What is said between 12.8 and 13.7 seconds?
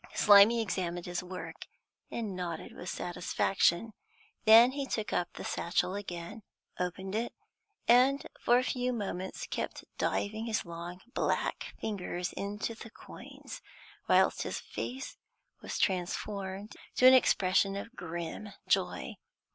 coins,